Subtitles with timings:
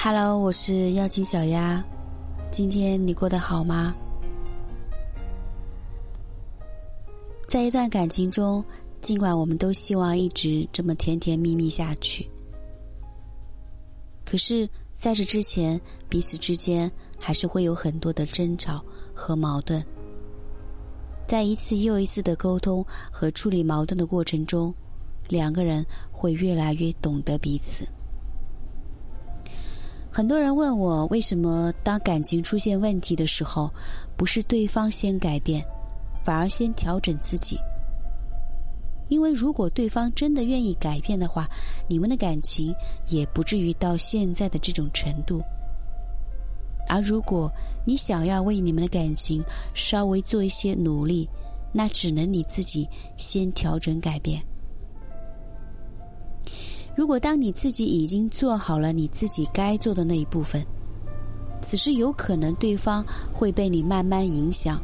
[0.00, 1.84] Hello，我是妖精小鸭，
[2.52, 3.92] 今天你过得好吗？
[7.48, 8.64] 在一段感情中，
[9.00, 12.30] 尽管我们都希望一直这么甜甜蜜蜜下去，
[14.24, 16.88] 可是在这之前，彼此之间
[17.18, 18.80] 还是会有很多的争吵
[19.12, 19.84] 和矛盾。
[21.26, 24.72] 在一次又一次的沟通和处理矛盾的过程中，
[25.26, 27.84] 两个人会越来越懂得彼此。
[30.10, 33.70] 很多人问我，为什么当感情出现问题的时候，
[34.16, 35.64] 不是对方先改变，
[36.24, 37.58] 反而先调整自己？
[39.08, 41.48] 因为如果对方真的愿意改变的话，
[41.88, 42.74] 你们的感情
[43.06, 45.40] 也不至于到现在的这种程度。
[46.88, 47.50] 而如果
[47.86, 51.28] 你想要为你们的感情稍微做一些努力，
[51.72, 54.42] 那只能你自己先调整改变。
[56.98, 60.66] 如果当你自己已经做好了你自己该做的那一部分，
[61.62, 64.82] 此时有可能对方会被你慢慢影响，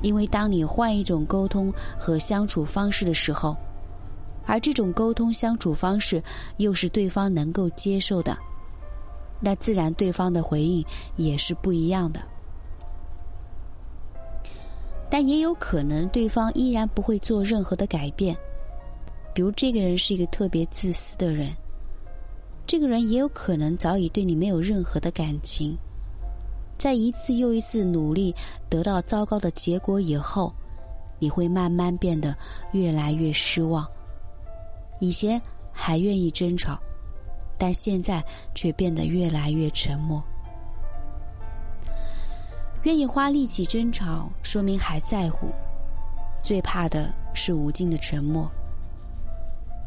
[0.00, 3.54] 因为当你换一种沟通和相处方式的时候，
[4.46, 6.22] 而这种沟通相处方式
[6.56, 8.34] 又是对方能够接受的。
[9.38, 10.82] 那自然，对方的回应
[11.16, 12.22] 也是不一样的。
[15.10, 18.34] 但也有可能，对方依然不会做任何的改变。
[19.34, 21.48] 比如，这个人是一个特别自私的人，
[22.66, 25.76] 这个人也有可能早已对你没有任何的感情。
[26.78, 28.34] 在一次又一次努力
[28.68, 30.52] 得到糟糕的结果以后，
[31.18, 32.36] 你会慢慢变得
[32.72, 33.86] 越来越失望。
[35.00, 35.40] 以前
[35.72, 36.78] 还愿意争吵。
[37.58, 38.20] 但现在
[38.56, 40.20] 却变得越来越沉默。
[42.82, 45.46] 愿意花力气争吵，说明还在乎。
[46.42, 48.50] 最怕的是无尽的沉默。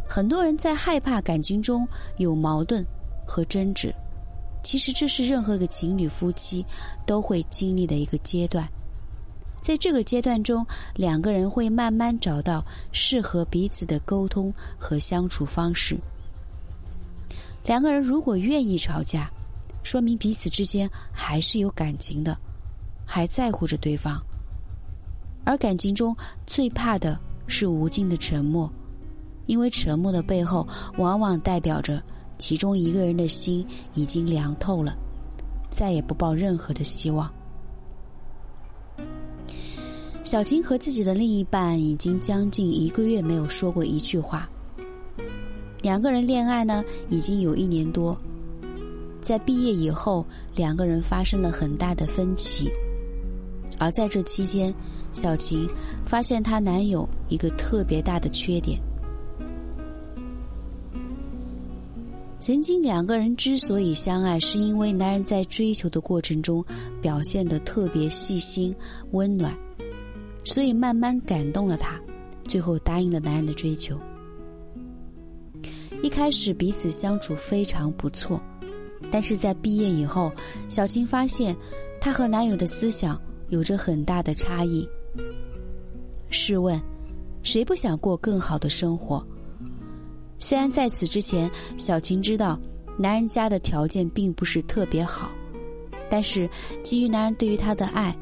[0.07, 2.85] 很多人在害怕感情中有矛盾
[3.27, 3.93] 和争执，
[4.63, 6.65] 其实这是任何一个情侣夫妻
[7.05, 8.67] 都会经历的一个阶段。
[9.59, 15.97] 在这个阶段中，两个人会慢慢找到适合彼此的沟通和相处方式。
[17.63, 19.27] 两个人如果愿意吵架，
[19.81, 22.37] 说明彼此之间还是有感情的，
[23.05, 24.21] 还在乎着对方。
[25.43, 26.15] 而感情中
[26.45, 28.71] 最怕的是无尽的沉默，
[29.45, 30.67] 因为沉默的背后
[30.97, 32.01] 往往代表着
[32.37, 34.95] 其中一个人的心已经凉透了，
[35.69, 37.31] 再也不抱任何的希望。
[40.23, 44.49] 小琴和自己的另一半已经将近一个月没有说过一句话。
[45.81, 48.17] 两个人恋爱呢，已经有一年多。
[49.21, 52.71] 在毕业以后，两个人发生了很大的分歧。
[53.77, 54.73] 而在这期间，
[55.13, 55.69] 小琴
[56.03, 58.79] 发现她男友一个特别大的缺点。
[62.45, 66.63] 曾经两个人之所以相爱，是因为男人在追求的过程中
[67.01, 68.71] 表现的特别细心、
[69.13, 69.51] 温暖，
[70.43, 71.99] 所以慢慢感动了他，
[72.47, 73.99] 最后答应了男人的追求。
[76.03, 78.39] 一开始彼此相处非常不错，
[79.09, 80.31] 但是在毕业以后，
[80.69, 81.57] 小青发现
[81.99, 83.19] 她和男友的思想
[83.49, 84.87] 有着很大的差异。
[86.29, 86.79] 试问，
[87.41, 89.25] 谁不想过更好的生活？
[90.37, 92.59] 虽然在此之前，小琴知道
[92.97, 95.29] 男人家的条件并不是特别好，
[96.09, 96.47] 但是
[96.83, 98.15] 基于男人对于她的爱，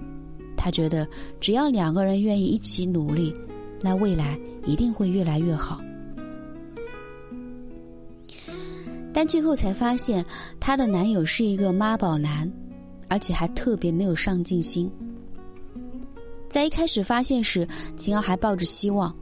[0.56, 1.08] 她觉得
[1.40, 3.36] 只要两个人愿意一起努力，
[3.82, 5.82] 那未来一定会越来越好。
[9.12, 10.26] 但最后才发现，
[10.60, 12.52] 她的男友是一个妈宝男，
[13.10, 14.90] 而且还特别没有上进心。
[16.50, 19.16] 在一开始发现时，晴儿还抱着希望，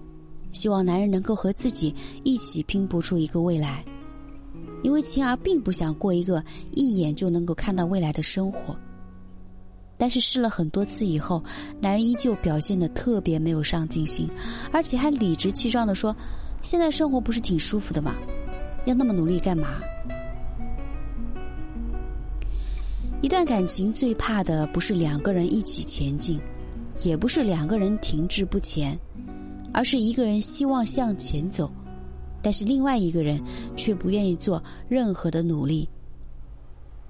[0.51, 3.83] 希望男人能够和自己一起拼搏出一个未来，
[4.83, 8.75] 因为晴儿并不想过一个一眼就能够看到未来的生活。
[9.97, 11.43] 但是试了很多次以后，
[11.79, 14.27] 男人依旧表现的特别没有上进心，
[14.71, 16.15] 而且还理直气壮的说
[16.63, 18.15] ：“现在生活不是挺舒服的吗？”
[18.85, 19.79] 要那么努力干嘛？
[23.21, 26.41] 一段感情最怕的不是两个人一起前进，
[27.05, 28.99] 也不是两个人停滞不前，
[29.73, 31.71] 而是一个人希望向前走，
[32.41, 33.41] 但是另外一个人
[33.75, 35.87] 却不愿意做任何的努力。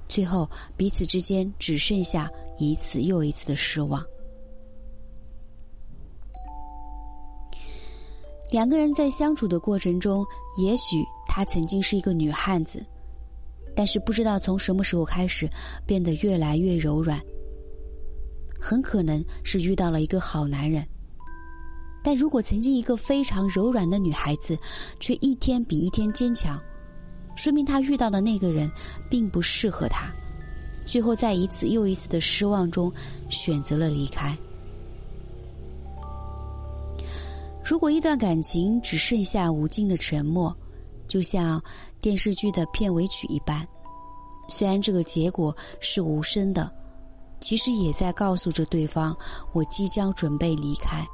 [0.08, 4.04] 最后，彼此之间只剩下一次又一次的失望。
[8.52, 10.25] 两个人在相处的过程中，
[10.57, 11.04] 也许。
[11.34, 12.86] 他曾经是一个女汉子，
[13.74, 15.50] 但是不知道从什么时候开始
[15.86, 17.18] 变得越来越柔软。
[18.60, 20.86] 很可能是遇到了一个好男人，
[22.03, 24.57] 但如果曾经一个非常柔软的女孩子，
[25.00, 26.59] 却一天比一天坚强，
[27.36, 28.69] 说明他遇到的那个人
[29.09, 30.12] 并不适合他，
[30.86, 32.92] 最后在一次又一次的失望中
[33.30, 34.36] 选择了离开。
[37.63, 40.54] 如果一段感情只剩下无尽的沉默，
[41.07, 41.62] 就像
[42.00, 43.65] 电视剧的片尾曲一般，
[44.50, 46.69] 虽然这个结果是无声的，
[47.39, 49.15] 其实也在告诉着对方：
[49.54, 51.06] 我即将准备离开，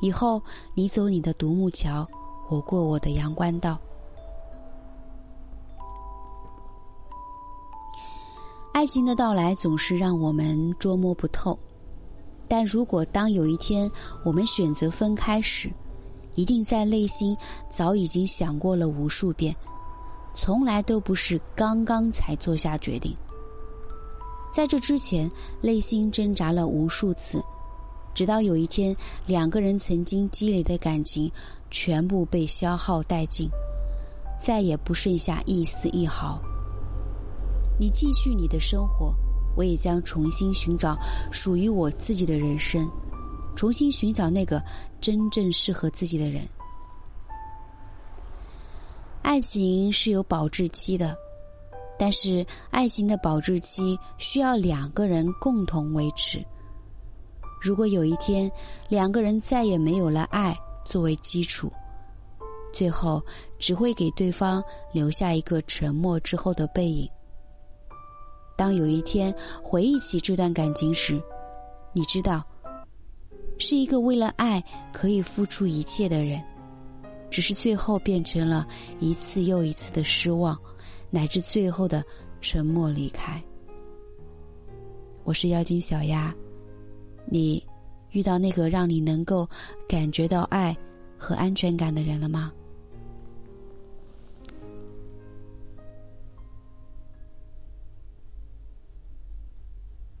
[0.00, 0.40] 以后
[0.74, 2.06] 你走你的独木桥，
[2.48, 3.78] 我过我的阳关道。
[8.72, 11.58] 爱情的到来总是让我们捉摸不透。
[12.46, 13.90] 但如果当有一天
[14.24, 15.70] 我们选择分开时，
[16.34, 17.36] 一定在内心
[17.68, 19.54] 早已经想过了无数遍，
[20.32, 23.14] 从来都不是刚刚才做下决定。
[24.50, 25.30] 在这之前，
[25.60, 27.42] 内心挣扎了无数次，
[28.18, 28.96] 直到有一天，
[29.28, 31.30] 两个人曾经积累的感情
[31.70, 33.48] 全部被消耗殆尽，
[34.40, 36.42] 再也不剩下一丝一毫。
[37.78, 39.14] 你继续你的生活。
[39.56, 40.98] 我也将重新寻找
[41.30, 42.90] 属于我自己的人生，
[43.54, 44.60] 重新寻找那个
[45.00, 46.42] 真正适合自己的人。
[49.22, 51.16] 爱情是有保质期的，
[51.96, 56.44] 但是爱情的保质期需要两个人共同维持。
[57.60, 58.50] 如果有一天
[58.88, 61.70] 两个人再也没有了爱作为基础，
[62.72, 63.22] 最后
[63.58, 64.62] 只会给对方
[64.92, 67.08] 留下一个沉默之后的背影。
[68.56, 71.20] 当有一天回忆起这段感情时，
[71.92, 72.44] 你知道，
[73.58, 74.62] 是一个为了爱
[74.92, 76.42] 可以付出一切的人，
[77.30, 78.66] 只是最后变成了
[78.98, 80.58] 一次又一次的失望，
[81.10, 82.02] 乃至最后的
[82.40, 83.42] 沉默离开。
[85.24, 86.34] 我是妖精小丫，
[87.30, 87.62] 你
[88.12, 89.48] 遇到那个让你能够
[89.88, 90.76] 感觉到爱
[91.18, 92.52] 和安全感的人了吗？